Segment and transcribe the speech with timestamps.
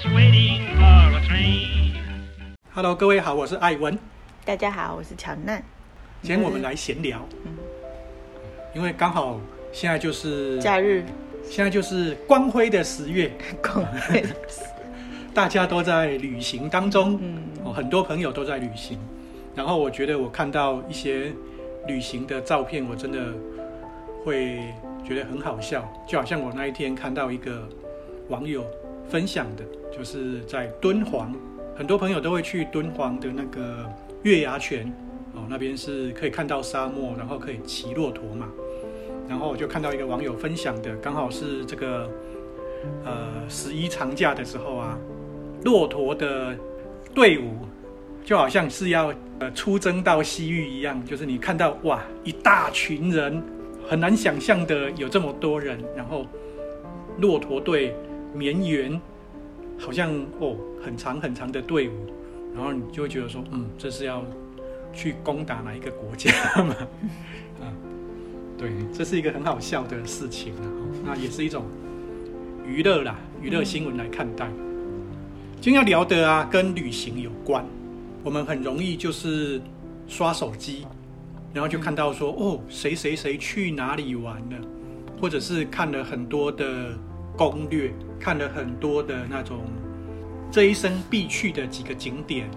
[0.00, 1.94] just waiting for a train.
[2.72, 3.98] Hello，各位好，我是艾文。
[4.46, 5.60] 大家好，我是乔娜。
[6.22, 7.52] 今天我们来闲聊，嗯，
[8.74, 9.38] 因为刚好
[9.72, 11.04] 现在就是假日，
[11.44, 13.30] 现在就是光辉的十月，
[13.62, 14.24] 光辉，
[15.34, 18.98] 大家都在旅行当中，嗯，哦，很多朋友都在旅行。
[19.54, 21.32] 然后我觉得我看到一些
[21.86, 23.34] 旅行的照片，我真的
[24.24, 24.60] 会
[25.04, 27.68] 觉得很好笑，就好像我那一天看到一个
[28.28, 28.64] 网友
[29.10, 31.34] 分享的，就是在敦煌，
[31.76, 33.84] 很多朋友都会去敦煌的那个
[34.22, 34.86] 月牙泉，
[35.34, 38.48] 哦，那边是可以看到沙漠，然后可以骑骆驼嘛。
[39.28, 42.08] 然后我就看到一个网友分享的，刚好是这个
[43.04, 44.96] 呃十一长假的时候啊，
[45.64, 46.56] 骆驼的
[47.12, 47.66] 队伍
[48.24, 53.42] 就好像是要呃出征到西域一样，就是你看到哇一大群人，
[53.88, 56.24] 很难想象的有这么多人，然后
[57.18, 57.92] 骆驼队。
[58.34, 59.00] 绵延，
[59.78, 61.92] 好像哦，很长很长的队伍，
[62.54, 64.24] 然后你就会觉得说，嗯，这是要
[64.92, 66.30] 去攻打哪一个国家
[66.62, 66.74] 嘛？
[67.60, 67.72] 啊，
[68.56, 70.54] 对，这是一个很好笑的事情，
[71.04, 71.64] 那也是一种
[72.66, 74.48] 娱乐啦，娱乐新闻来看待。
[75.60, 77.64] 今天要聊的啊，跟旅行有关，
[78.22, 79.60] 我们很容易就是
[80.06, 80.86] 刷手机，
[81.52, 84.56] 然后就看到说，哦，谁谁谁去哪里玩了，
[85.20, 86.96] 或者是看了很多的。
[87.36, 89.60] 攻略看了很多的那种，
[90.50, 92.50] 这一生必去的几个景点，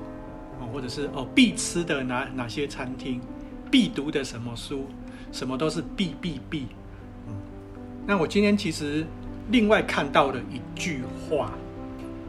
[0.59, 3.21] 哦，或者是哦必吃的哪哪些餐厅，
[3.71, 4.87] 必读的什么书，
[5.31, 6.67] 什么都是必必必。
[7.27, 7.33] 嗯，
[8.05, 9.05] 那我今天其实
[9.51, 11.51] 另外看到了一句话，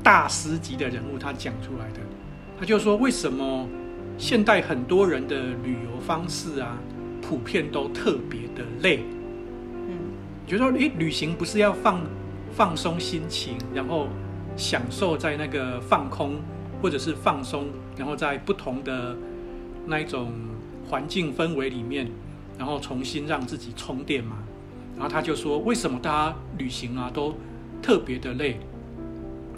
[0.02, 2.00] 大师级的人物他讲出来的，
[2.60, 3.66] 他就说为什么
[4.16, 6.78] 现代很多人的旅游方式啊，
[7.20, 9.00] 普遍都特别的累。
[9.88, 9.98] 嗯，
[10.46, 12.00] 觉得说诶，旅行不是要放。
[12.56, 14.06] 放松心情，然后
[14.56, 16.36] 享受在那个放空，
[16.80, 17.66] 或者是放松，
[17.96, 19.16] 然后在不同的
[19.86, 20.32] 那一种
[20.88, 22.08] 环境氛围里面，
[22.56, 24.36] 然后重新让自己充电嘛。
[24.94, 27.34] 然后他就说，为什么大家旅行啊都
[27.82, 28.60] 特别的累？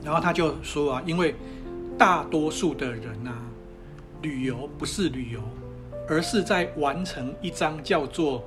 [0.03, 1.35] 然后他就说啊，因为
[1.99, 3.37] 大多数的人啊，
[4.23, 5.41] 旅游不是旅游，
[6.09, 8.43] 而是在完成一张叫做。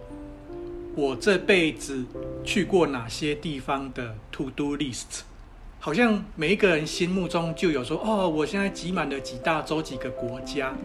[0.99, 2.03] 我这辈子
[2.43, 5.21] 去过哪些地方的 To Do List，
[5.79, 10.75] 好像每一个人心目中就有说哦，我现在挤满了几大洲几个国家，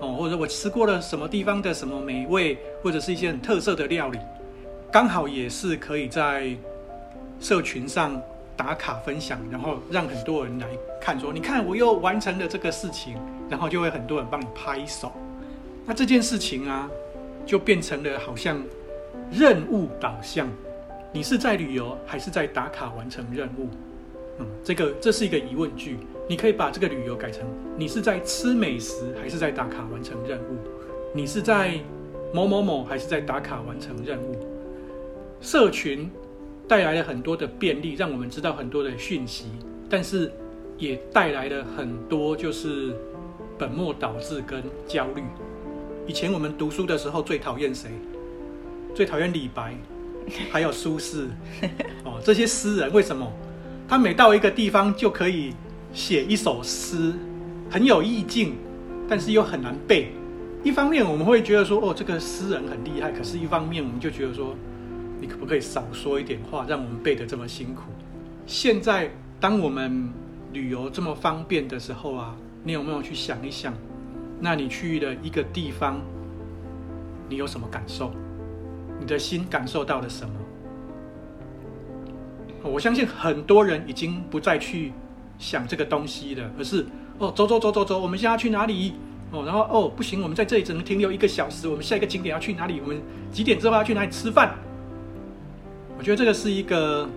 [0.00, 4.18] 哦，或者我吃过了什么地方的什么美味，或者是一些很特色的料理，
[4.90, 6.50] 刚好也是可以在
[7.38, 8.20] 社群上
[8.56, 10.66] 打卡分享，然后让很多人来
[11.00, 13.14] 看说，你看我又完成了这个事情，
[13.48, 15.12] 然后就会很多人帮你拍手，
[15.86, 16.90] 那这件事情啊，
[17.46, 18.60] 就变成了好像。
[19.30, 20.48] 任务导向，
[21.12, 23.68] 你是在旅游还是在打卡完成任务？
[24.38, 25.98] 嗯，这个这是一个疑问句。
[26.28, 27.42] 你可以把这个旅游改成：
[27.76, 30.56] 你是在吃美食还是在打卡完成任务？
[31.12, 31.78] 你是在
[32.32, 34.36] 某某某还是在打卡完成任务？
[35.40, 36.08] 社群
[36.68, 39.46] 带来了很多的便利，让我们知道很多的讯息，
[39.88, 40.30] 但是
[40.78, 42.94] 也带来了很多就是
[43.58, 45.22] 本末倒置跟焦虑。
[46.06, 47.90] 以前我们读书的时候最讨厌谁？
[48.94, 49.74] 最讨厌李白，
[50.50, 51.26] 还有苏轼
[52.04, 53.30] 哦，这些诗人为什么？
[53.88, 55.54] 他每到一个地方就可以
[55.92, 57.12] 写一首诗，
[57.68, 58.54] 很有意境，
[59.08, 60.12] 但是又很难背。
[60.62, 64.54] 一方面我们会觉得说，哦，这个诗人很厉害，可是一方面我们就觉得说，
[65.20, 67.82] 你可不可以少说一点话，让我们背得这么辛苦？
[68.46, 70.08] 现在当我们
[70.52, 73.72] 旅游这么方便的时候啊，你有没有去想一想？
[74.38, 76.00] 那你去了一个地方，
[77.28, 78.12] 你有什么感受？
[79.00, 80.34] 你的心感受到了什么？
[82.62, 84.92] 我相信很多人已经不再去
[85.38, 86.84] 想这个东西了，而是
[87.18, 88.92] 哦，走走走走走，我们现在要去哪里？
[89.32, 92.78] 哦，然后哦，不行，我们在这里只能停留一个小时，我们下一个景点要去哪里？
[92.82, 93.00] 我们
[93.32, 94.54] 几点之后要去哪里吃饭？
[95.96, 97.08] 我觉得这个是一个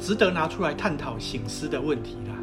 [0.00, 2.34] 值得拿出来探讨、醒思的问题啦。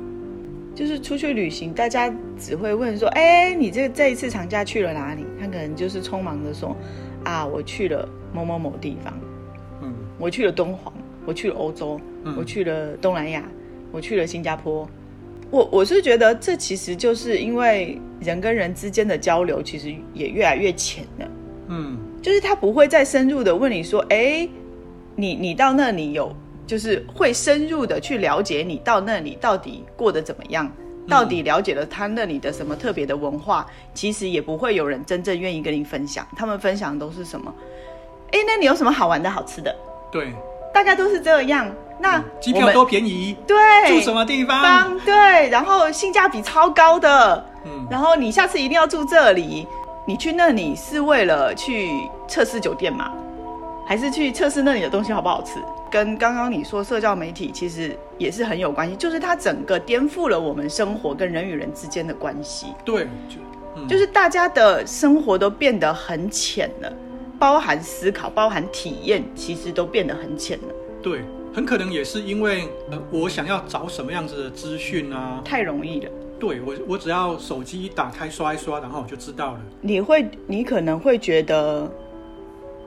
[0.78, 6.78] 就是出去旅行，大家只会问说：“哎，你这这一次长假去了哪里？”他可能就是匆忙的说。
[7.24, 9.20] 啊，我去了某某某地方，
[9.82, 10.94] 嗯，我去了敦煌，
[11.26, 13.44] 我去了欧洲，嗯，我去了东南亚，
[13.92, 14.88] 我去了新加坡。
[15.50, 21.28] 我我是觉得这其实就是因为人跟人之间的交流其实也越来越浅了，
[21.70, 24.48] 嗯，就是他不会再深入的问你说，哎，
[25.16, 26.34] 你你到那里有，
[26.68, 30.70] 就是会深入的去了解你到那里到底过得怎么样。
[31.10, 36.28] 到底了解了他那里的什么特别的文化，其实也不会有人真正愿意跟你分享。
[36.36, 37.54] 他们分享的都是什么？
[38.34, 39.74] 哎，那你有什么好玩的好吃的？
[40.12, 40.34] 对，
[40.74, 41.74] 大家都是这样。
[41.98, 43.38] 那机票多便宜？
[43.48, 43.56] 对，
[43.88, 44.62] 住什么地方？
[44.62, 47.46] 方对，然后性价比超高的。
[47.64, 49.66] 嗯，然后你下次一定要住这里。
[50.06, 51.90] 你去那里是为了去
[52.28, 53.14] 测试酒店吗？
[53.88, 55.60] 还是去测试那里的东西好不好吃？
[55.90, 62.68] 跟刚刚你说社交媒体其实也是很有关系，就是它整个颠覆了我们生活跟人与人之间的关系。
[62.84, 63.38] 对，就、
[63.78, 66.92] 嗯、就是大家的生活都变得很浅了，
[67.40, 70.74] 包含思考、包含体验，其实都变得很浅了。
[71.02, 71.22] 对，
[71.54, 76.12] 很可能也是因为呃，我想要找什么样子的资讯啊，太容易了。
[76.38, 79.60] 对我，我只要手机一打开刷一刷，然后我就知道了。
[79.80, 81.90] 你会，你可能会觉得。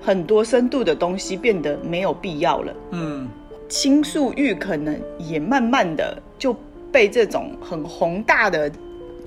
[0.01, 3.29] 很多深度的东西变得没有必要了，嗯，
[3.69, 6.57] 倾诉欲可能也慢慢的就
[6.91, 8.73] 被这种很宏大的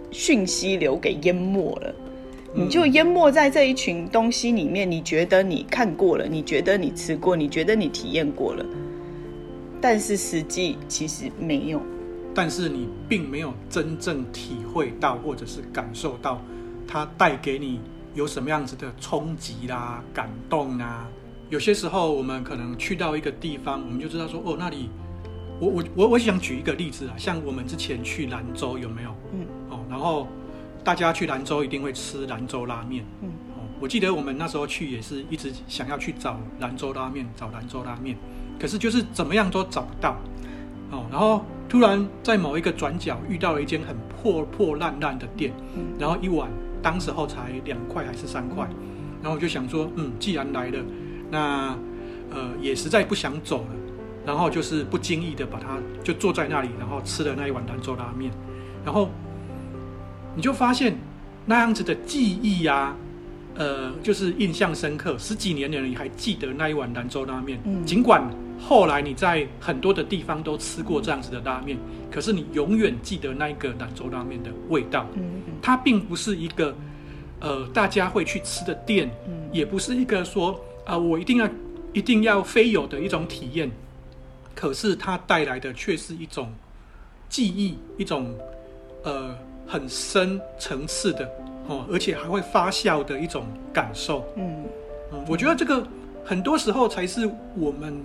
[0.09, 1.95] 讯息流给淹没了，
[2.55, 8.65] 嗯，你就淹没在这一群东西里面，你觉得你看过了，你觉得你吃过，你觉得你体验过了，
[9.79, 11.79] 但是实际其实没有，
[12.33, 16.41] 但是你并没有真正体会到或者是感受到
[16.87, 17.79] 它带给你。
[18.13, 21.07] 有什么样子的冲击啦、感动啊？
[21.49, 24.89] 有些时候我们可能去到一个地方，我们就知道说，哦，那里，
[25.59, 29.15] 我我我我想举一个例子啊，像我们之前去兰州有没有？
[29.33, 30.27] 嗯，哦，然后
[30.83, 33.05] 大家去兰州一定会吃兰州拉面。
[33.21, 38.17] 嗯，哦，我记得我们那时候去也是一直想要去找兰州拉面，找兰州拉面，
[38.59, 40.15] 可是就是怎么样都找不到。
[40.91, 45.51] 哦，然后突然在某一个转角遇到了一间很破破烂烂的店，
[45.99, 46.49] 然后一碗。
[46.83, 48.67] 当时候才两块还是三块，
[49.21, 50.79] 然后我就想说，嗯，既然来了，
[51.31, 51.75] 那
[52.29, 53.69] 呃也实在不想走了，
[54.25, 58.29] 然后就是不经意的把它就坐在那里，然后吃了那一碗兰州拉面，
[58.83, 59.09] 然后
[60.35, 60.97] 你就发现
[61.45, 62.95] 那样子的记忆啊，
[63.55, 68.21] 呃，就是印象深刻，十几年了你还记得那一碗兰州拉面，嗯，尽管
[68.59, 71.77] 后来你在很多的地方都吃过这样子的拉面，
[72.11, 75.07] 可是你永远记得那一个兰州拉面的味道。
[75.15, 75.23] 嗯
[75.65, 76.75] 它并不是一个，
[77.39, 80.51] 呃，大家会去吃的店，嗯，也不是一个说，
[80.83, 81.49] 啊、呃，我一定要
[81.93, 83.71] 一定要非有的一种体验，
[84.53, 86.51] 可是它带来的却是一种
[87.29, 88.35] 记忆，一种
[89.03, 89.33] 呃
[89.65, 91.25] 很深层次的
[91.67, 94.65] 哦，而且还会发酵的一种感受，嗯，
[95.13, 95.81] 嗯，我觉得这个
[96.25, 97.25] 很多时候才是
[97.55, 97.95] 我们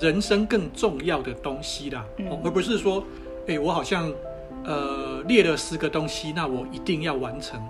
[0.00, 3.04] 人生更重要的东西啦，嗯，而不是说，
[3.46, 4.12] 哎，我好像。
[4.64, 7.60] 呃，列了十个东西，那我一定要完成。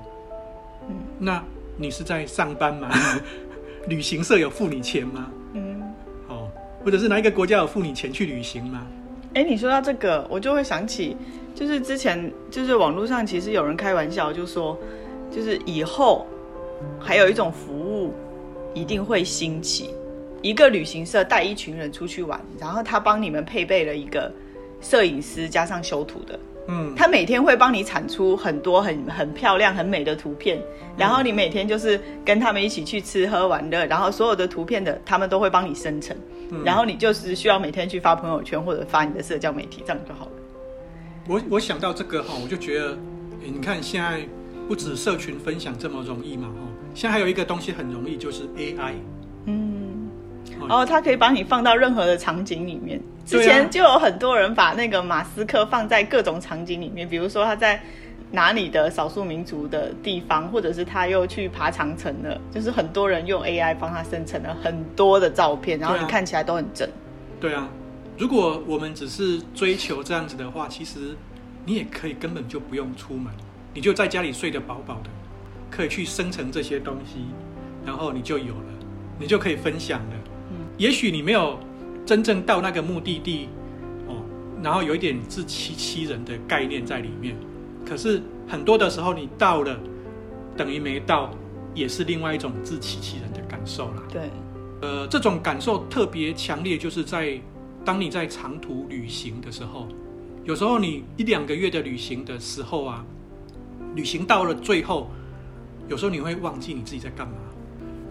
[0.88, 1.42] 嗯，那
[1.76, 2.90] 你是在上班吗？
[3.88, 5.30] 旅行社有付你钱吗？
[5.54, 5.82] 嗯，
[6.28, 6.48] 哦，
[6.84, 8.86] 或者是哪一个国家有付你钱去旅行吗？
[9.34, 11.16] 哎，你说到这个，我就会想起，
[11.54, 14.78] 就是之前就是网络上其实有人开玩笑就说，
[15.30, 16.26] 就是以后
[17.00, 18.14] 还有一种服务
[18.72, 19.90] 一定会兴起，
[20.40, 24.32] 一个旅行社带一群人出去玩，然后他帮你们配备了一个
[24.80, 26.38] 摄影师加上修图的。
[26.68, 30.58] 嗯，他每天会帮你产出很多很很漂亮、很美的图片，
[30.96, 36.16] 然后你每天就是跟他们一起去吃喝玩乐，然后所有的图片的他们都会帮你生成，
[36.50, 40.32] 嗯，然后你就是需要每天去发朋友圈或者发你的社交媒体，这样就好了。
[41.28, 42.96] 我我想到这个哈，我就觉得，
[43.42, 44.20] 你看现在
[44.66, 46.60] 不止社群分享这么容易嘛哈，
[46.94, 48.94] 现在还有一个东西很容易，就是 AI。
[50.68, 53.00] 然后它可以把你放到任何的场景里面。
[53.24, 57.82] 之前就有很多人把那个马斯克放在各种场景里面，比如说他在
[58.30, 66.88] 哪里的少数民族的地方，或者是他又去爬长城了，就是很多人用 AI 帮他生成了很多的照片，然后你看起来都很正。
[67.40, 67.66] 对啊，
[68.18, 71.16] 如果我们只是追求这样子的话，其实
[71.64, 73.32] 你也可以根本就不用出门，
[73.72, 75.08] 你就在家里睡得饱饱的，
[75.70, 77.24] 可以去生成这些东西，
[77.86, 78.72] 然后你就有了，
[79.18, 80.14] 你就可以分享了。
[80.76, 81.58] 也许你没有
[82.04, 83.48] 真正到那个目的地，
[84.08, 84.22] 哦，
[84.62, 87.36] 然后有一点自欺欺人的概念在里面。
[87.86, 89.78] 可是很多的时候，你到了
[90.56, 91.30] 等于没到，
[91.74, 94.02] 也是另外一种自欺欺人的感受啦。
[94.10, 94.30] 对，
[94.82, 97.40] 呃，这种感受特别强烈，就是在
[97.84, 99.86] 当你在长途旅行的时候，
[100.44, 103.04] 有时候你一两个月的旅行的时候啊，
[103.94, 105.10] 旅行到了最后，
[105.88, 107.34] 有时候你会忘记你自己在干嘛。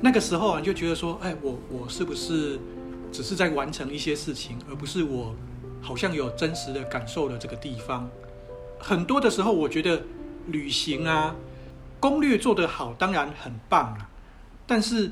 [0.06, 2.60] 那个时候啊，你就觉得说，哎，我我是不是
[3.10, 5.34] 只是在完成一些事情，而不是我
[5.82, 8.10] 好像有真实的感受的这个地方。
[8.78, 10.02] 很多的时候，我觉得
[10.48, 11.34] 旅行啊，
[12.02, 14.10] 攻略做得好，当然很棒啊。
[14.68, 15.10] 但是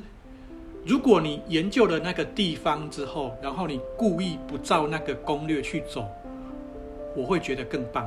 [0.84, 6.06] 如果你研究了那个地方之后，然后你故意不照那个攻略去走，
[7.16, 8.06] 我会觉得更棒。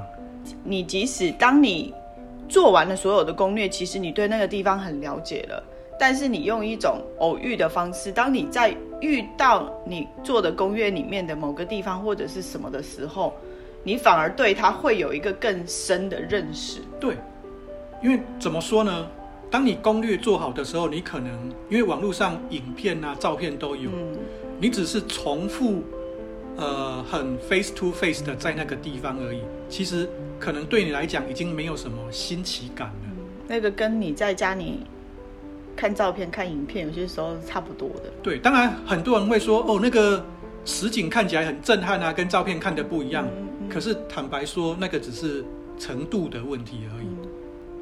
[0.64, 1.92] 你即使当你
[2.48, 5.64] 做完了所有的攻略，其实你对那个地方很了解了。
[6.00, 13.34] 但是你用一种偶遇的方式，当你在遇到你做的攻略里面的某个地方或者是什么的时候，
[13.84, 16.82] 你反而对它会有一个更深的认识。
[17.00, 17.16] 对，
[18.04, 19.08] 因为怎么说呢？
[19.52, 21.32] 当你攻略做好的时候，你可能
[21.70, 24.18] 因为网络上影片啊、照片都有，嗯、
[24.60, 25.84] 你只是重复，
[26.58, 29.42] 呃，很 face to face 的在那个地方而已。
[29.70, 30.10] 其实
[30.40, 32.94] 可能对你来讲已经没有什么新奇感了。
[33.04, 34.80] 嗯、那个跟你在家里
[35.76, 38.12] 看照片、看影片有些时候是差不多的。
[38.24, 40.24] 对，当然很多人会说，哦，那个
[40.64, 43.26] 实景看起来很震撼啊，跟照片看的不一样。
[43.26, 45.44] 嗯嗯、可是坦白说，那个只是
[45.78, 47.08] 程度的问题而已。
[47.08, 47.30] 嗯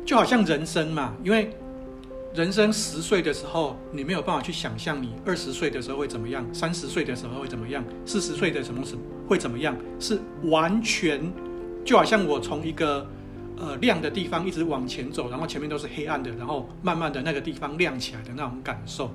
[0.06, 1.50] 就好像人生嘛，因为
[2.34, 8.98] 人生十岁的时候，你没有办法去想象你二十岁的时候会怎么样，三十岁的时候会怎么样，四十岁的什么什
[9.30, 11.22] 会怎么样，是完全
[11.86, 13.08] 就好像我从一个
[13.60, 19.12] 呃亮的地方一直往前走，然后前面都是黑暗的，然后慢慢的那个地方亮起来的那种感受。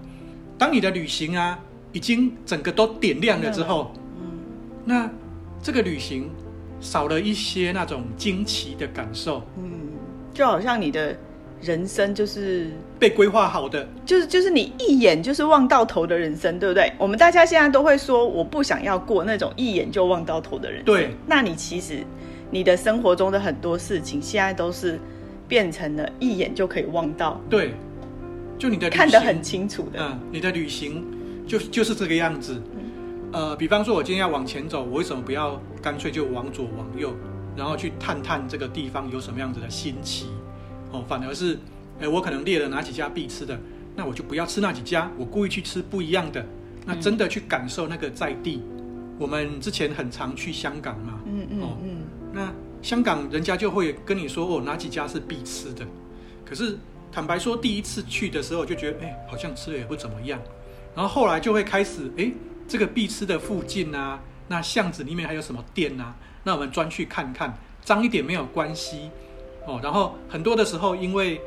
[0.57, 1.59] 当你的旅行啊
[1.92, 4.38] 已经整个都点亮了之后，嗯，
[4.85, 5.11] 那
[5.62, 6.30] 这个旅行
[6.80, 9.73] 少了一些那种惊奇的感受，嗯。
[10.35, 11.16] 就好像你的
[11.61, 16.92] 人生就是被规划好的，就是就是你一眼就是望到头的人生，对不对？
[16.97, 20.85] 我们大家现在都会说，我不想要过那种一眼就望到头的人生。
[20.85, 22.04] 对，那你其实
[22.50, 24.98] 你的生活中的很多事情，现在都是
[25.46, 27.40] 变成了一眼就可以望到。
[27.50, 27.74] 对，
[28.58, 31.04] 就你的看得很清楚的，嗯，你的旅行
[31.46, 32.60] 就就是这个样子。
[33.32, 37.14] 呃，比方说，我今天要往前走，我为什么不要干脆就往左往右？
[37.54, 40.28] 然后去探探这个地方有什么样子的新奇，
[40.92, 41.58] 哦，反而是，
[42.00, 43.58] 哎，我可能列了哪几家必吃的，
[43.96, 46.46] 那我就不要吃那几家，我故意去吃不一样的，
[46.86, 48.62] 那真的去感受那个在地。
[48.64, 51.90] 嗯、我们之前很常去香港嘛，嗯嗯哦，嗯，
[52.38, 55.85] 那香港人家就会跟你说，哦，哪几家是必吃的。
[56.45, 56.78] 可是
[57.11, 60.40] 坦白说，第一次去的时候就觉得，哎，好像吃的也不怎么样。
[60.95, 62.30] 然后后来就会开始，哎，
[62.68, 66.14] 这个必吃的附近啊，那巷子里面还有什么店啊？
[66.45, 67.52] 那我们专去看看，
[67.83, 69.11] 脏一点没有关系
[69.66, 69.80] 哦。
[69.83, 71.40] 然后很多的时候，因为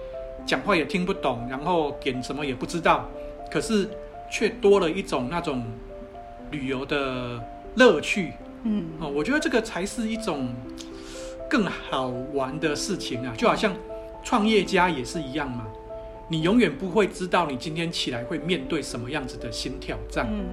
[0.46, 3.10] 讲话也听不懂，然后点什么也不知道，
[3.50, 3.90] 可是
[4.30, 5.64] 却多了一种那种
[6.52, 7.42] 旅游的
[7.76, 8.34] 乐趣。
[8.64, 10.50] 嗯，哦，我觉得这个才是一种
[11.50, 13.34] 更好玩的事情啊。
[13.38, 13.74] 就好像
[14.24, 15.68] 创业家也是一样嘛，
[16.30, 20.28] 你永远不会知道你今天起来会面对什么样子的新挑战。
[20.32, 20.46] 嗯，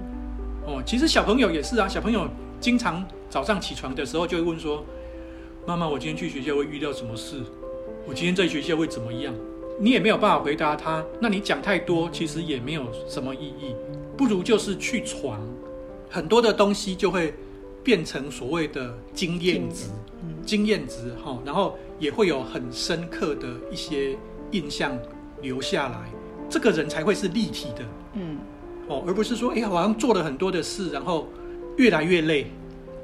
[0.65, 2.27] 哦，其实小朋友也是啊，小朋友
[2.59, 3.05] 经常。
[3.29, 4.83] 早上起床的时候就会问说
[5.63, 7.43] ：“妈妈，我今天去学校会遇到什么事？
[8.07, 9.31] 我今天在学校会怎么样？”
[9.79, 11.05] 你也没有办法回答他。
[11.21, 13.75] 那你讲太多，其实也没有什么意义。
[14.17, 15.39] 不如就是去闯，
[16.09, 17.35] 很多的东西就会
[17.83, 19.89] 变成所谓的经验值，
[20.45, 21.39] 经验值哈。
[21.45, 24.17] 然后也会有很深刻的一些
[24.51, 24.97] 印象
[25.41, 26.09] 留下来，
[26.49, 27.85] 这个人才会是立体的。
[28.13, 28.37] 嗯，
[28.87, 31.27] 哦，而不是说，哎呀，好像做了很多的事，然后
[31.77, 32.47] 越来越累。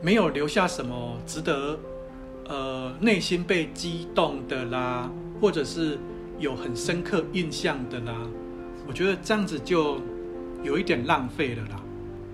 [0.02, 1.80] 没有留下什么值得，
[2.48, 5.10] 呃，内心被激动的啦，
[5.42, 5.98] 或者是
[6.38, 8.14] 有很深刻印象的啦，
[8.88, 10.00] 我觉得这样子就
[10.62, 11.82] 有一点浪费了啦。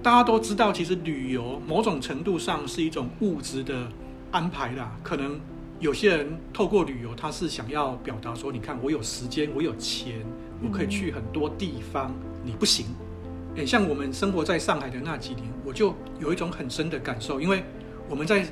[0.03, 3.88] 大家都知道，其实旅游某种程度上是一种物质的
[4.31, 4.91] 安排啦。
[5.03, 5.39] 可能
[5.79, 10.25] 有些人透过旅游，他是想要表达说，你看我有时间，我有钱，
[10.63, 12.12] 我可以去很多地方，
[12.43, 12.88] 你不行。
[13.55, 17.63] 诶，像我们生活在上海的那几年，我就有一种很深的感受，因为
[18.10, 18.43] 我们在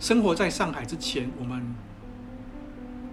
[0.00, 1.62] 生活在上海之前，我们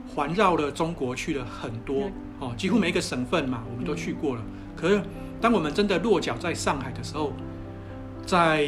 [0.08, 4.42] 环绕了中国去了很多哦，几乎每一个省份嘛，我们都去过了。
[4.78, 5.02] 可是
[5.42, 7.34] 当我们真的落脚在上海的时候，
[8.32, 8.62] 在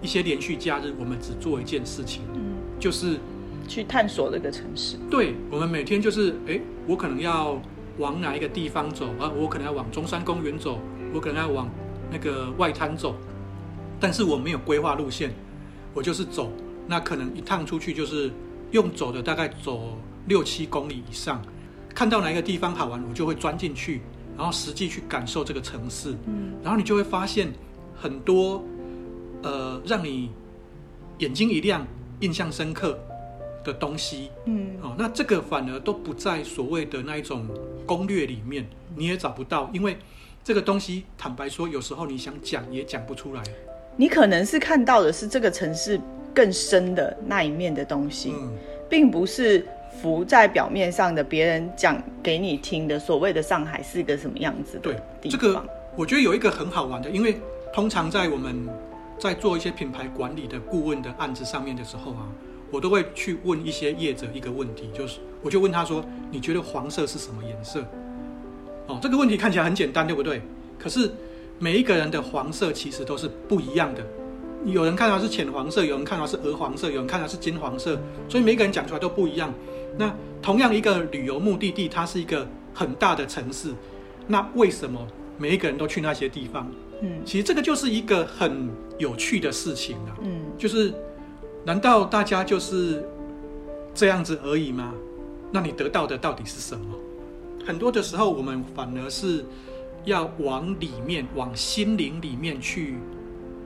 [0.00, 2.22] 一些连续假日，我们只做一件事情，
[2.78, 3.18] 就是
[3.66, 4.96] 去探索这个城市。
[5.10, 7.60] 对，我们每天就是，诶，我可能要
[7.98, 9.28] 往哪一个地方走啊？
[9.36, 10.78] 我可能要往中山公园走，
[11.12, 11.68] 我可能要往。
[12.12, 13.16] 那个外滩走，
[13.98, 15.30] 但是我没有规划路线，
[15.92, 16.50] 我就是走。
[16.86, 18.30] 那可能一趟出去就是
[18.70, 21.42] 用走的，大概走六七公里以上。
[21.92, 24.00] 看到哪一个地方好玩，我就会钻进去，
[24.36, 26.14] 然后实际去感受这个城市。
[26.26, 27.52] 嗯，然后你就会发现
[27.94, 28.64] 很多
[29.42, 30.30] 呃让你
[31.18, 31.86] 眼睛一亮、
[32.20, 32.98] 印象深刻
[33.64, 34.30] 的东西。
[34.46, 37.46] 嗯，哦，那这个反而都不在所谓的那一种
[37.86, 38.66] 攻略里面，
[38.96, 39.96] 你也找不到，因为。
[40.44, 43.42] 这个东西，坦白说，有时候你想讲也讲不出来。
[43.96, 46.00] 你可能是看到的是这个城市
[46.32, 48.50] 更深的那一面的东西，嗯、
[48.88, 49.66] 并不是
[50.00, 54.80] 浮在表面上的别人讲给你听的所谓的上海是个什么样子的。
[55.20, 55.62] 对，这个
[55.94, 57.38] 我觉得有一个很好玩的，因为
[57.70, 58.66] 通常在我们
[59.18, 62.28] 在做一些品牌管理的顾问的案子上面的时候啊，
[62.70, 67.84] 我都会去问一些业者一个问题，就是我就问他说：“你觉得黄色是什么颜色？”
[68.86, 70.40] 哦，这个问题看起来很简单，对不对？
[70.78, 71.10] 可是
[71.58, 74.06] 每一个人的黄色其实都是不一样的。
[74.64, 79.52] 有人看到是浅黄色，有人看到是鹅黄色，有人看到是金黄色，所以每个人讲出来都不一样。
[79.96, 83.72] 那同样一个旅游目的地，它是一个很大的城市，
[84.26, 85.06] 那为什么
[85.38, 86.70] 每一个人都去那些地方？
[87.00, 88.68] 嗯，其实这个就是一个很
[88.98, 90.18] 有趣的事情啊。
[90.22, 90.92] 嗯，就是
[91.64, 93.08] 难道大家就是
[93.94, 94.92] 这样子而已吗？
[95.50, 96.86] 那你得到的到底是什么？
[97.64, 99.44] 很多的时候，我们反而是
[100.04, 102.96] 要往里面、往心灵里面去。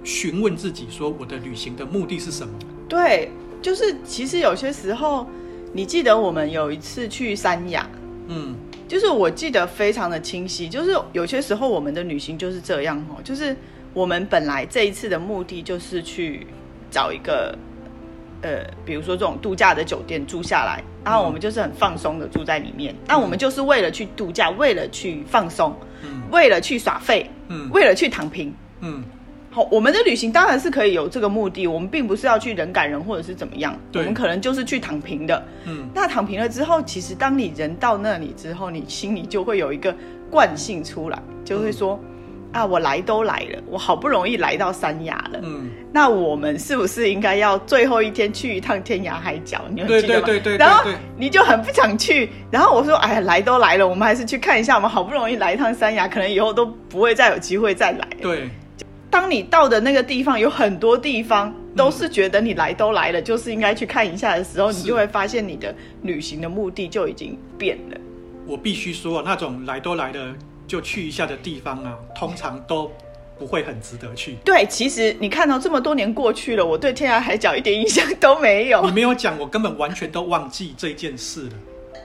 [0.04, 2.52] 询问自己说：“我的旅行的目的是什么？”
[2.90, 3.30] 对，
[3.62, 5.24] 就是其实有些时候，
[5.72, 7.88] 你记得我们有一次去三亚，
[8.26, 8.56] 嗯，
[8.92, 10.68] 就是我记得非常的清晰。
[10.68, 13.56] 就是有些时候我们的旅行就是这样哦，就是
[13.94, 16.46] 我们本来这一次的目的就是去
[16.90, 17.56] 找一个，
[18.42, 22.94] 呃，比如说这种度假的酒店住下来，然后我们就是很放松的住在里面。
[23.08, 29.02] 那、嗯、我们就是为了去度假，为了去放松，嗯，为了去耍废，嗯，为了去躺平，嗯。
[29.54, 35.46] 好，我们的旅行当然是可以有这个目的，我们并不是要去人赶人或者是怎么样，我们可能就是去躺平的。
[35.66, 39.94] 嗯，那躺平了之后，其实当你人到那里之后，你心里就会有一个
[40.30, 49.60] 惯性出来，就会说，嗯、啊，我来都来了，我好不容易来到三亚了，嗯，那我们是不是应该要最后一天去一趟天涯海角？
[49.68, 50.24] 你有记得吗？
[50.24, 50.56] 对对对对。
[50.56, 58.08] 然后你就很不想去，然后我说，哎呀，来都来了，我们还是去看一下，我们好不容易来一趟三亚，可能以后都不会再有机会再来。
[58.22, 58.48] 对。
[59.12, 68.00] 当你到的那个地方，有很多地方都是觉得你来都来了，嗯、就是应该去看一下的时候，你就会发现你的旅行的目的就已经变了。
[68.46, 70.34] 我必须说，那种来都来了
[70.66, 72.90] 就去一下的地方啊，通常都
[73.38, 74.36] 不会很值得去。
[74.46, 78.82] 对，其实你看到这么多年过去了，我对天涯海角一点印象都没有。
[78.86, 81.52] 你没有讲，我根本完全都忘记这件事了。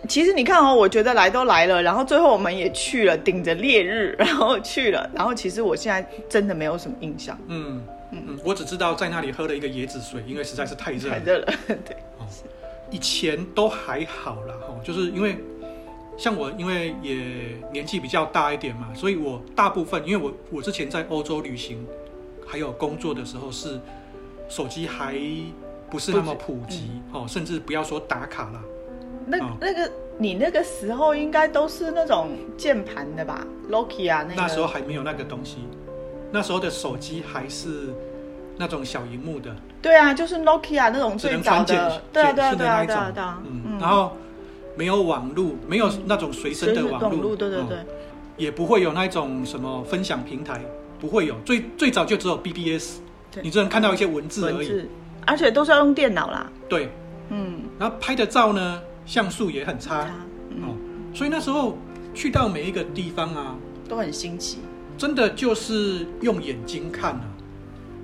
[0.08, 7.38] 其实你看哦，我觉得来都来了，然后最后我们也去了，顶着烈日，然后去了，然后其实我现在真的没有什么印象。
[7.48, 11.20] 嗯嗯嗯，我只知道在那里喝了一个椰子水，因为实在是太热了。
[11.20, 11.96] 太热了，对。
[12.20, 12.26] 哦，
[12.90, 15.38] 以前都还好啦，哈，就是因为
[16.18, 17.16] 像我，因为也
[17.74, 21.86] 年纪比较大一点嘛，所以我大部分，因为我我之前在欧洲旅行
[22.48, 23.80] 还有工作的时候，是
[24.48, 25.16] 手机还
[25.90, 28.62] 不是那么普及，哦，甚至不要说打卡啦。
[29.28, 34.36] 那那个你那个时候应该都是那种键盘的吧，Nokia 那个。
[34.38, 35.58] 那时候还没有那个东西，
[36.32, 37.94] 那时候的手机还是
[38.58, 39.54] 那种小荧幕的。
[39.82, 43.44] 对啊，就是 Nokia 那种最早的，对啊对啊对啊对啊。
[43.46, 44.16] 嗯，然后
[44.76, 47.78] 没有网络，没有那种随身的网络，对对对，
[48.38, 50.62] 也不会有那种什么分享平台，
[51.00, 51.36] 不会有。
[51.46, 53.00] 最最早就只有 BBS，
[53.42, 54.88] 你只能看到一些文字而已，
[55.26, 56.50] 而且都是要用电脑啦。
[56.70, 56.90] 对，
[57.30, 58.82] 嗯，然后拍的照呢？
[59.08, 60.06] 像素也很差，
[60.50, 60.76] 嗯、哦，
[61.14, 61.78] 所以那时候
[62.14, 63.56] 去到每一个地方啊，
[63.88, 64.58] 都很新奇，
[64.98, 67.26] 真的就是用眼睛看啊，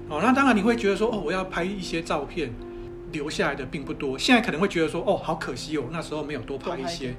[0.10, 2.54] 哦，那当然你会觉得说，哦，我要拍一些照片，
[3.12, 4.18] 留下来的并不多。
[4.18, 7.14] 现在可能会觉得说，哦，好可惜哦，那时候没有多拍一些，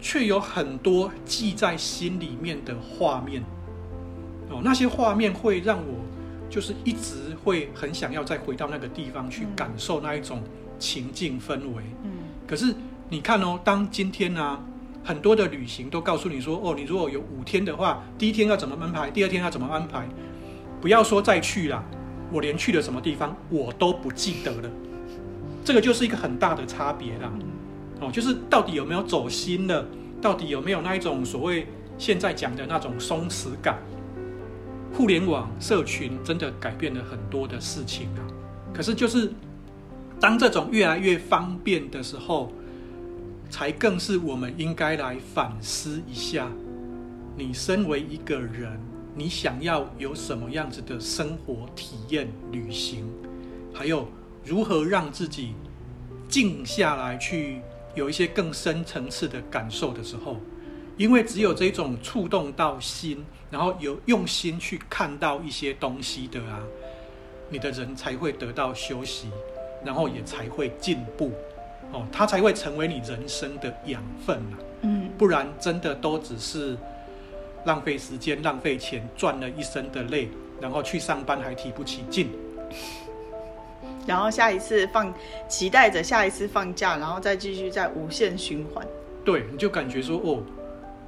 [0.00, 3.42] 却有很多记在心里面的画面，
[4.48, 5.94] 哦，那些画面会让我
[6.48, 10.42] 就是一直会很想要再回到那个地方去感受那一种
[10.78, 12.10] 情境氛围，嗯，
[12.46, 12.74] 可是。
[13.08, 14.60] 你看哦，当今天呢、啊，
[15.04, 20.04] 很多的旅行都告诉你说，哦，你如果有五天的话，第一天要怎么安排，第二天要怎么安排，
[20.80, 21.80] 不要说再去了，
[22.32, 24.68] 我连去了什么地方我都不记得了，
[25.64, 27.30] 这个就是一个很大的差别啦。
[28.00, 29.86] 哦，就是到底有没有走心了，
[30.20, 33.78] 到底有没有那一种所谓现在讲的那种松弛感？
[34.92, 38.20] 互联网社群真的改变了很多的事情啊，
[38.74, 39.32] 可是就是
[40.18, 42.50] 当这种越来越方便的时候。
[43.48, 46.50] 才更是我们应该来反思一下，
[47.36, 48.78] 你身为一个人，
[49.14, 53.08] 你想要有什么样子的生活体验、旅行，
[53.72, 54.06] 还有
[54.44, 55.54] 如何让自己
[56.28, 57.60] 静下来去
[57.94, 60.36] 有一些更深层次的感受的时候，
[60.96, 66.60] 因为只有这种触动到心，然后有用心去看到一些东西的啊，
[67.48, 69.28] 你的人才会得到休息，
[69.84, 71.32] 然后也才会进步。
[71.92, 76.76] 哦，它才会成为你人生的养分啊，嗯，不然真的都只是
[77.64, 80.28] 浪费时间、浪费钱，赚了一身的累，
[80.60, 82.30] 然后去上班还提不起劲。
[84.06, 85.12] 然后下一次放，
[85.48, 88.86] 期待着下一次放假，然后再继续再无限循环。
[89.24, 90.42] 对，你就感觉说，哦，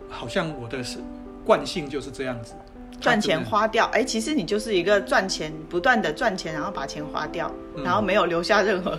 [0.09, 0.99] 好像我的是
[1.45, 2.55] 惯性就是这样子，
[3.01, 3.87] 赚钱花掉。
[3.93, 7.49] 哎，其实你就是一个赚钱，不断的赚钱，然后把钱花掉，
[7.85, 8.99] 然后没有留下任何。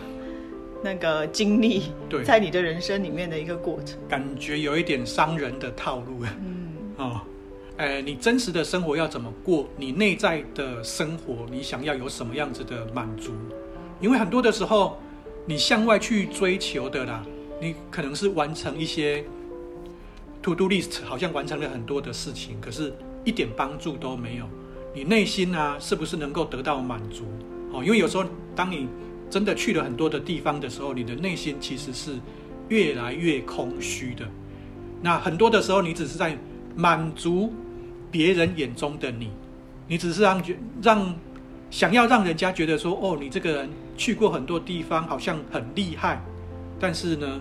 [0.83, 6.23] 那个经历，对在你的人生里面的一个过程，感觉有一点商人的套路。
[6.23, 7.21] 嗯，哦。
[7.77, 9.65] 呃，你真实的生活要怎么过？
[9.77, 13.31] 你内在的生活，你想要有什么样子的满足？
[14.01, 14.97] 因为很多的时候，
[15.45, 17.23] 你向外去追求的啦，
[17.61, 19.23] 你可能是完成一些
[20.41, 24.45] to do list，好像完成了很多的事情，可是一点帮助都没有。
[24.93, 27.23] 你内心啊，是不是能够得到满足？
[27.71, 28.89] 哦，因为有时候当你
[29.29, 32.15] 真的去了很多的地方的时候，你的内心其实是
[32.67, 34.27] 越来越空虚的。
[35.01, 36.37] 那很多的时候，你只是在
[36.75, 37.53] 满足
[38.09, 39.29] 别人眼中的你，
[39.87, 41.15] 你只是让觉让
[41.69, 46.21] 想要让人家觉得说，哦，你这个人去过很多地方，好像很厉害。
[46.79, 47.39] 但是呢，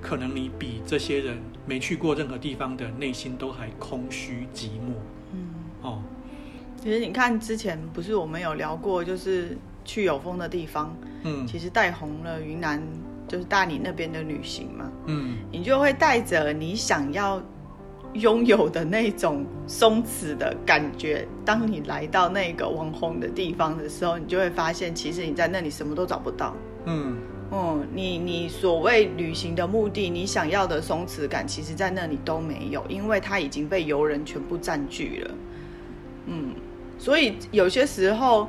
[0.00, 4.94] 可能你比这些人没去过任何地方的内心都还空虚寂寞。
[5.32, 5.38] 嗯，
[5.82, 6.02] 哦。
[6.82, 12.82] 其实你看，之前不是我们有聊过，就是去有风的地方，嗯，其实带红了云南，
[13.28, 17.42] 就是大理那边的旅行嘛，嗯，你就会带着你想要
[18.14, 27.16] 拥有的那种松弛的感觉，当你来到那个网红的地方的时候，你就会发现，其实你在那里什么都找不到，嗯，
[27.50, 35.34] 哦、嗯，你你所谓旅行的目的，你想要的松弛感，其实在那里都没有，因为它已经被游人全部占据了，
[36.26, 36.54] 嗯。
[36.98, 38.48] 所以有些时候，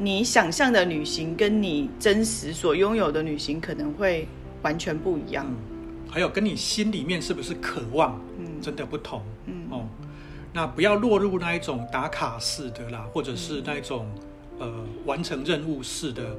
[0.00, 4.28] 你想象的旅行跟你真实所拥有的旅行可能会
[4.62, 5.44] 完全不一样。
[5.48, 9.20] 嗯，还有跟你心里面是不是渴望，嗯，真的不同。
[9.46, 9.88] 嗯哦，
[10.52, 14.06] 那不要落入那一种打卡式的啦，或者是那一种
[14.60, 14.72] 呃
[15.04, 16.36] 完成任务式的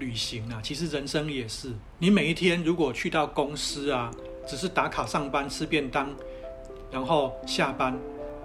[0.00, 0.60] 旅行啊。
[0.60, 4.10] 其实人生也是，你每一天如果去到公司啊，
[4.48, 6.08] 只是打卡上班吃便当，
[6.90, 7.96] 然后下班。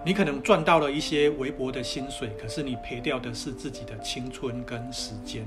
[0.05, 5.43] 你可能赚到了一些微薄的薪水，可是你赔掉的是自己的青春跟时间。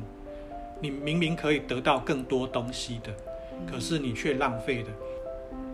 [0.81, 3.12] 你明明可以得到更多东西的，
[3.71, 4.88] 可是你却浪费了。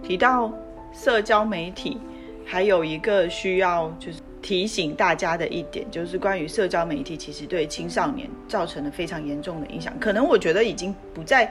[0.02, 0.52] 提到
[0.92, 1.96] 社交媒体，
[2.44, 9.98] 还有一个需要就是提醒大家的一点，就是关于社交媒体其实对青少年造成了非常严重的影响。
[9.98, 11.50] 可能我觉得已经不再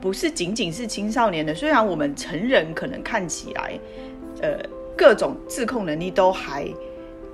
[0.00, 3.76] 不是仅仅是青少年的，虽然我们成人可能看起来，
[4.42, 4.77] 呃。
[4.98, 6.66] 各种自控能力都还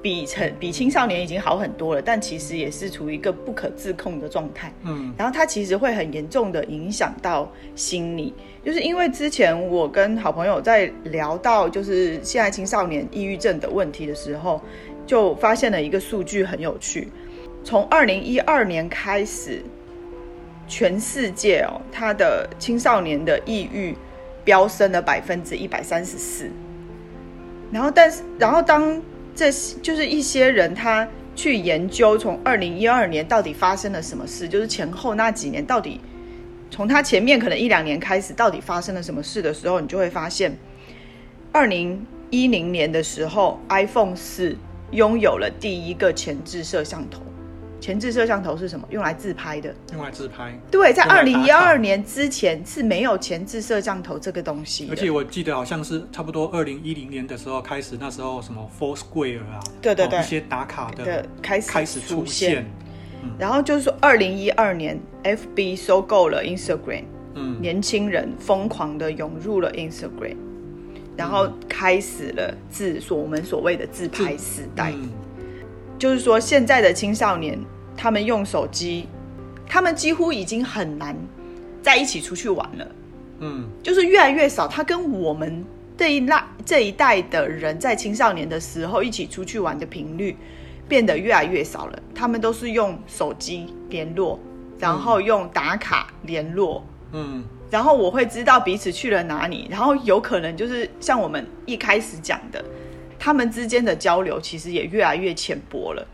[0.02, 4.70] 比成比青少年已经好很多了，但其实也是处于一个不可自控的状态。
[4.82, 14.60] 嗯，然后它其实会很严重的影响到心理，就是因为之前我跟好朋友在聊到就是现在青少年抑郁症的问题的时候，
[15.06, 17.08] 就发现了一个数据很有趣，
[17.64, 19.62] 从二零一二年开始，
[20.68, 23.96] 全世界哦，他的青少年的抑郁
[24.44, 26.50] 飙升了百分之一百三十四。
[27.72, 29.02] 然后，但是，然后当
[29.34, 29.50] 这
[29.82, 36.00] 就是一些人他去研究从二零一二年到底发生了什么事，就是前后那几年到底
[36.70, 40.56] 从他前面可能一两年开始到底发生了什么事的时候，你就会发现，
[41.50, 44.56] 二零一零年的时候，iPhone 四
[44.92, 47.22] 拥有了第一个前置摄像头。
[47.84, 48.88] 前置摄像头是什么？
[48.88, 49.74] 用来自拍的。
[49.92, 50.58] 用来自拍。
[50.70, 54.88] 对，在二零一二年之前是没有前置摄像头这个东西。
[54.88, 62.64] 而且我记得好像是差不多二零一零年的时候开始，那时候什么 Foursquare 啊，对对对，哦、一些打卡的开始开始出现。
[63.22, 70.36] 嗯、然后就是说，二零一二年 FB 收购了 Instagram，嗯，年轻人疯狂的涌入了 Instagram，
[71.18, 74.90] 然后开始了自所我们所谓的自拍时代。
[74.96, 75.10] 嗯、
[75.98, 77.60] 就是说，现在的青少年。
[77.96, 79.08] 他们用手机，
[79.66, 81.16] 他们几乎已经很难
[81.82, 82.86] 在一起出去玩了。
[83.40, 84.68] 嗯，就是越来越少。
[84.68, 85.64] 他跟我们
[85.96, 90.36] 这一代这一代的人在青少年的时候一起出去玩的频率
[90.88, 91.98] 变得越来越少了。
[92.14, 94.38] 他们都是用手机联络，
[94.78, 96.84] 然后用打卡联络。
[97.12, 102.64] 嗯，然后我会知道彼此去了哪里，然后有可能就是像我们一开始讲的，
[103.18, 106.06] 他们之间的交流其实也越来越浅薄了。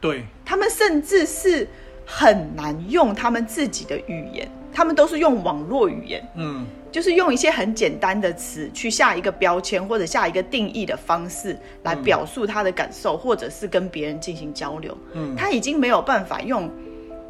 [0.00, 1.66] 对，他们甚至是
[2.04, 14.96] 很难用他们自己的语言，他们都是用网络语言，嗯，就是用一些很简单的词去下一个标签或者下一个定义的方式来表述他的感受，嗯、或者是跟别人进行交流。
[15.14, 16.70] 嗯，他已经没有办法用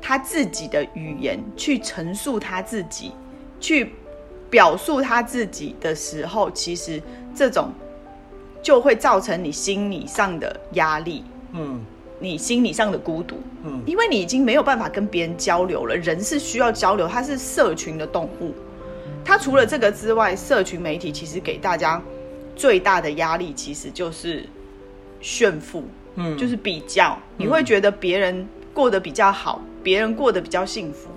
[0.02, 3.12] 他自己的语言去陈述他自己，
[3.61, 3.92] 去
[4.50, 7.02] 表述他自己的时候，其实
[7.35, 7.70] 这种
[8.62, 11.24] 就会造成你心理上的压力。
[11.52, 11.81] 嗯。
[12.18, 15.96] 你心理上的孤独，嗯，因为你已经没有办法跟别人交流了。
[15.96, 18.55] 人是需要交流，它是社群的动物。
[19.24, 22.00] 它除了这个之外，社群媒体其实给大家
[22.55, 24.44] 最大的压力，其实就是
[25.20, 27.18] 炫富，嗯，就是比较。
[27.37, 31.09] 你会觉得别人过得比较好，别人过得比较幸福。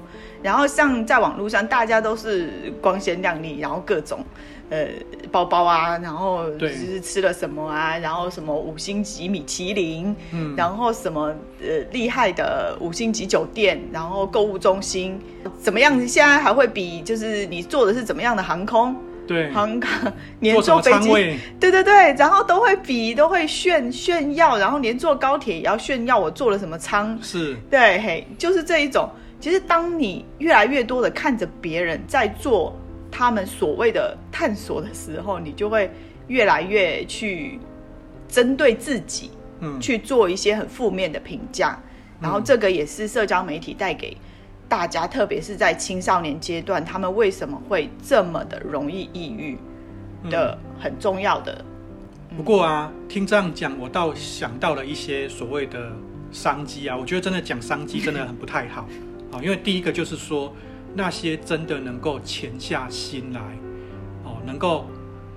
[0.41, 4.23] 然后像在网络上，大家都是光鲜亮丽，然后各种
[4.69, 4.87] 呃
[5.31, 15.19] 包包啊，然后就是吃了什么啊，然后什么五星级米其林，嗯，然后什么呃厉害的五星级酒店，然后购物中心
[15.59, 16.07] 怎么样？
[16.07, 18.95] 现在还会比就是你坐的是怎么样的航空？
[19.27, 19.89] 对，航空
[20.39, 21.09] 连坐飞机，
[21.59, 29.09] 对对对，然后都会比都会炫炫耀，然后连坐高铁也要炫耀我坐了什么舱，是对，嘿，就是这一种。
[29.39, 32.75] 其实当你越来越多的看着别人在做。
[33.11, 35.89] 他们所谓的探索的时候，你就会
[36.27, 37.59] 越来越去
[38.27, 41.79] 针对自己，嗯，去做一些很负面的评价。
[42.21, 44.15] 然后这个也是社交媒体带给
[44.67, 49.57] 大家，特别是在青少年阶段，他们为什么会这么的容易抑郁
[50.29, 51.63] 的很重要的。
[52.37, 55.91] 不过啊，听这样讲，我倒想到了一些所谓的
[56.31, 56.95] 商机啊。
[56.95, 58.87] 我觉得真的讲商机真的很不太好
[59.31, 60.53] 啊，因为第一个就是说。
[60.95, 63.39] 那些真的能够潜下心来，
[64.23, 64.85] 哦，能够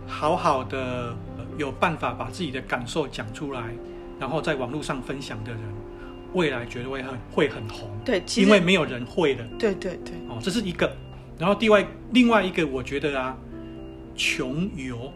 [0.07, 1.15] 好好的
[1.59, 3.63] 有办法把自己的感受讲出来，
[4.19, 5.61] 然后在网络上分享的人，
[6.33, 7.91] 未来绝对会很会很红。
[8.05, 9.45] 对，因为没有人会的。
[9.59, 10.15] 对对对。
[10.29, 10.91] 哦，这是一个。
[11.39, 13.37] 然后另外另外一个，我觉得啊，
[14.17, 15.13] 穷游，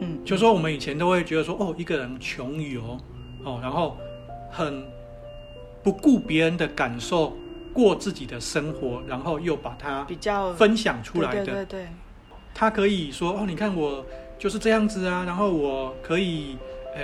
[0.00, 2.98] 嗯，就说我们以前都会觉得说，哦，一个人穷游，
[3.44, 3.96] 哦，然后
[4.50, 4.84] 很
[5.82, 7.36] 不顾别人的感受。
[7.76, 11.86] 过自己的生活，然后又把它比较分享出来的，对对对，
[12.54, 14.04] 他可以说哦，你看我
[14.38, 16.56] 就是这样子啊，然后我可以
[16.94, 17.02] 呃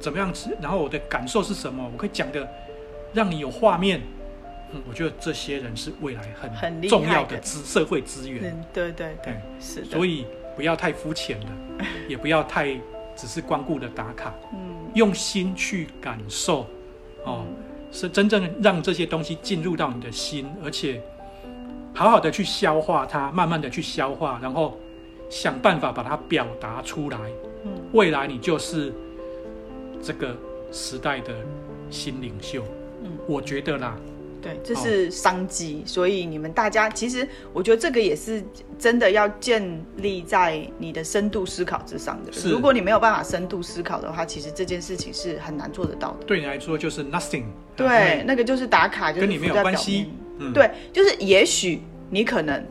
[0.00, 2.48] 怎么样子，然后我的感受是什么，我可以讲的
[3.12, 4.00] 让你有画面。
[4.72, 8.50] 嗯，我觉得这些人是未来很重要的资社会资源。
[8.50, 9.90] 嗯，对对对，是的。
[9.90, 10.24] 所以
[10.56, 11.46] 不要太肤浅了，
[12.08, 12.78] 也不要太
[13.14, 16.66] 只是光顾的打卡，嗯，用心去感受，
[17.24, 17.44] 哦。
[17.46, 21.02] 嗯是真正让这些东西进入到你的心，而且
[21.94, 24.78] 好好的去消化它，慢慢的去消化，然后
[25.28, 27.18] 想办法把它表达出来。
[27.64, 28.92] 嗯，未来你就是
[30.02, 30.36] 这个
[30.70, 31.34] 时代的
[31.90, 32.62] 新领袖。
[33.02, 33.96] 嗯，我觉得啦。
[34.40, 38.42] 对，这是商机，哦，所以你们大家其实，我觉得这个也是
[38.78, 42.32] 真的要建立在你的深度思考之上的。
[42.32, 46.24] 是，如果你没有办法深度思考的话，其实这件事情是很难做得到的。
[46.24, 47.44] 对你来说就是 nothing。
[47.76, 50.10] 对，那个就是打卡，就是跟你没有关系。
[50.38, 52.64] 嗯，对，就是也许你可能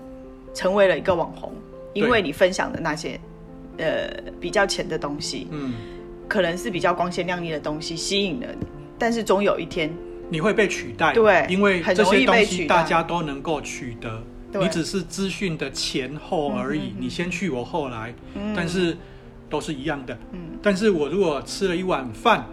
[0.54, 1.54] 成为了一个网红，
[1.94, 3.20] 因为你分享的那些
[3.78, 5.74] 呃比较浅的东西，嗯，
[6.30, 8.66] 可能是比较光鲜亮丽的东西吸引了你，
[8.98, 9.94] 但是总有一天。
[10.30, 14.22] 你会被取代，对，因为这些东西大家都能够取得，
[14.60, 18.14] 你只是资讯的前后而已，你先去我后来，
[18.56, 18.98] 但是
[19.50, 20.18] 都是一样的。
[20.34, 22.46] 嗯，但是我如果吃了一碗饭，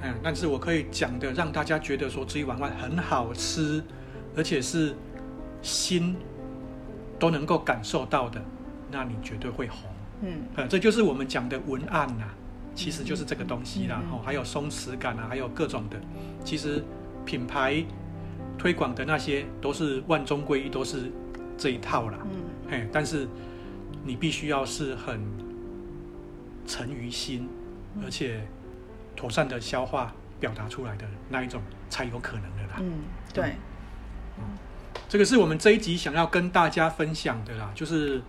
[0.00, 3.82] 嗯，但是我可以讲的让大家觉得说这一碗饭很好吃，
[4.36, 4.94] 而且是
[5.60, 6.14] 心
[7.18, 8.40] 都能够感受到的，
[8.92, 9.90] 那你绝对会红。
[10.22, 12.24] 嗯，这就是我们讲的文案呐，
[12.76, 14.00] 其实就是这个东西啦。
[14.12, 15.96] 哦，还有松弛感啊，还有各种的，
[16.44, 16.84] 其实。
[17.28, 17.84] 品牌
[18.56, 21.12] 推广的那些都是万中归一，都是
[21.58, 22.16] 这一套啦。
[22.22, 23.28] 嗯，嘿，但是
[24.02, 25.20] 你必须要是很
[26.66, 27.46] 沉于心，
[27.94, 28.40] 嗯，而且
[29.14, 30.10] 妥善的消化
[30.40, 31.60] 表达出来的那一种，
[31.90, 32.76] 才有可能的啦。
[32.80, 32.92] 嗯，
[33.34, 33.52] 对。
[34.38, 34.44] 嗯，
[35.06, 38.22] 这个是我们这一集想要跟大家分享的啦，就是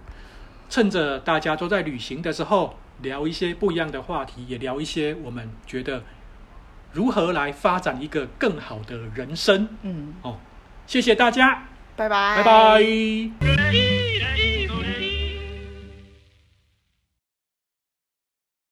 [0.70, 6.04] 趁着大家都在旅行的时候，聊一些不一样的话题，也聊一些我们觉得。
[6.92, 9.68] 如何来发展一个更好的人生？
[9.84, 10.38] 嗯，哦，
[10.88, 11.64] 谢谢大家，
[11.96, 13.59] 拜拜，拜拜。